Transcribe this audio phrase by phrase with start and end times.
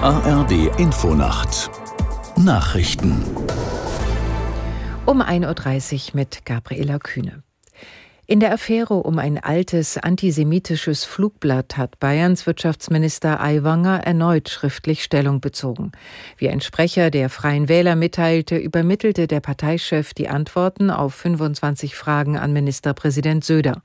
[0.00, 1.70] ARD Infonacht
[2.36, 3.22] Nachrichten
[5.06, 7.42] um 1.30 Uhr mit Gabriela Kühne.
[8.26, 15.42] In der Affäre um ein altes antisemitisches Flugblatt hat Bayerns Wirtschaftsminister Aiwanger erneut schriftlich Stellung
[15.42, 15.92] bezogen.
[16.38, 22.38] Wie ein Sprecher der Freien Wähler mitteilte, übermittelte der Parteichef die Antworten auf 25 Fragen
[22.38, 23.82] an Ministerpräsident Söder.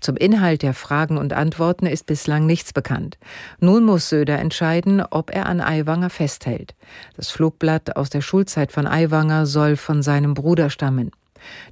[0.00, 3.18] Zum Inhalt der Fragen und Antworten ist bislang nichts bekannt.
[3.60, 6.74] Nun muss Söder entscheiden, ob er an Aiwanger festhält.
[7.16, 11.12] Das Flugblatt aus der Schulzeit von Aiwanger soll von seinem Bruder stammen.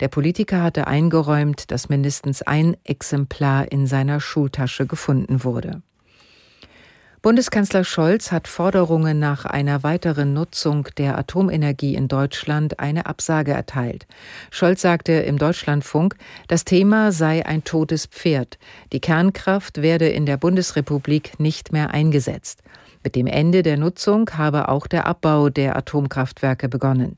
[0.00, 5.82] Der Politiker hatte eingeräumt, dass mindestens ein Exemplar in seiner Schultasche gefunden wurde.
[7.22, 14.08] Bundeskanzler Scholz hat Forderungen nach einer weiteren Nutzung der Atomenergie in Deutschland eine Absage erteilt.
[14.50, 16.16] Scholz sagte im Deutschlandfunk,
[16.48, 18.58] das Thema sei ein totes Pferd.
[18.92, 22.64] Die Kernkraft werde in der Bundesrepublik nicht mehr eingesetzt.
[23.04, 27.16] Mit dem Ende der Nutzung habe auch der Abbau der Atomkraftwerke begonnen.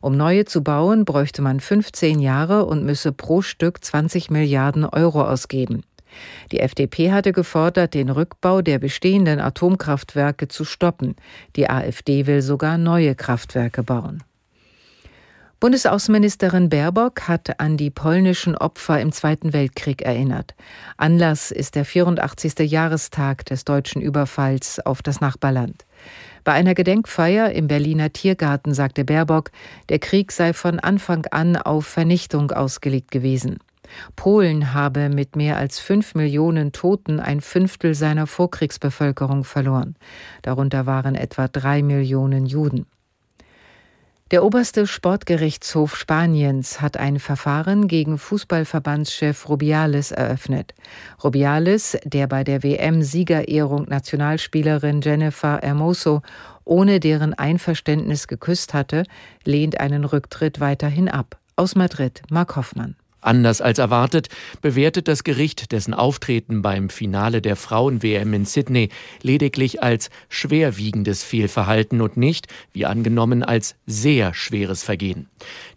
[0.00, 5.22] Um neue zu bauen, bräuchte man 15 Jahre und müsse pro Stück 20 Milliarden Euro
[5.22, 5.82] ausgeben.
[6.52, 11.16] Die FDP hatte gefordert, den Rückbau der bestehenden Atomkraftwerke zu stoppen.
[11.56, 14.22] Die AfD will sogar neue Kraftwerke bauen.
[15.58, 20.54] Bundesaußenministerin Baerbock hat an die polnischen Opfer im Zweiten Weltkrieg erinnert.
[20.98, 22.58] Anlass ist der 84.
[22.70, 25.86] Jahrestag des deutschen Überfalls auf das Nachbarland.
[26.44, 29.50] Bei einer Gedenkfeier im Berliner Tiergarten sagte Baerbock,
[29.88, 33.56] der Krieg sei von Anfang an auf Vernichtung ausgelegt gewesen.
[34.14, 39.96] Polen habe mit mehr als fünf Millionen Toten ein Fünftel seiner Vorkriegsbevölkerung verloren.
[40.42, 42.84] Darunter waren etwa drei Millionen Juden.
[44.32, 50.74] Der oberste Sportgerichtshof Spaniens hat ein Verfahren gegen Fußballverbandschef Rubiales eröffnet.
[51.22, 56.22] Rubiales, der bei der WM-Siegerehrung Nationalspielerin Jennifer Hermoso
[56.64, 59.04] ohne deren Einverständnis geküsst hatte,
[59.44, 61.38] lehnt einen Rücktritt weiterhin ab.
[61.54, 62.96] Aus Madrid, Mark Hoffmann.
[63.20, 64.28] Anders als erwartet
[64.62, 68.90] bewertet das Gericht dessen Auftreten beim Finale der Frauen-WM in Sydney
[69.22, 75.28] lediglich als schwerwiegendes Fehlverhalten und nicht, wie angenommen, als sehr schweres Vergehen.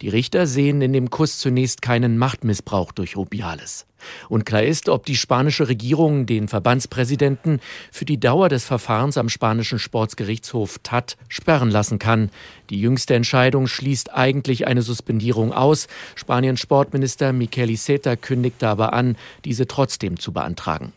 [0.02, 3.88] Die Richter sehen in dem Kuss zunächst keinen Machtmissbrauch durch Rubiales.
[4.30, 7.60] Unklar ist, ob die spanische Regierung den Verbandspräsidenten
[7.92, 12.30] für die Dauer des Verfahrens am spanischen Sportsgerichtshof TAT sperren lassen kann.
[12.70, 15.88] Die jüngste Entscheidung schließt eigentlich eine Suspendierung aus.
[16.16, 20.94] Spaniens Sportminister Miquel Iceta kündigte aber an, diese trotzdem zu beantragen.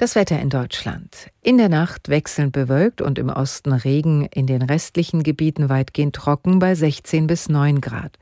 [0.00, 1.30] Das Wetter in Deutschland.
[1.42, 6.58] In der Nacht wechselnd bewölkt und im Osten Regen, in den restlichen Gebieten weitgehend trocken
[6.58, 8.18] bei 16 bis 9 Grad.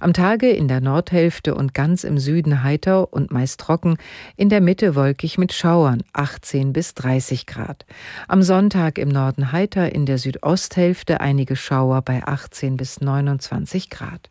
[0.00, 3.96] Am Tage in der Nordhälfte und ganz im Süden heiter und meist trocken,
[4.36, 7.86] in der Mitte wolkig mit Schauern 18 bis 30 Grad.
[8.28, 14.28] Am Sonntag im Norden heiter, in der Südosthälfte einige Schauer bei 18 bis 29 Grad.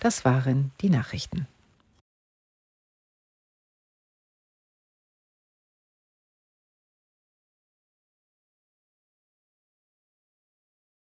[0.00, 1.46] Das waren die Nachrichten.